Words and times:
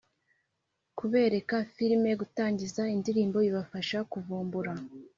Kubereka 0.97 1.55
filimi 1.73 2.09
gutangiza 2.21 2.81
indirimbo 2.95 3.37
bibafasha 3.45 3.97
kuvumbura 4.11 4.71